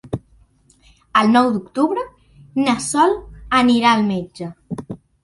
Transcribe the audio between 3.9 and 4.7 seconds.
al metge.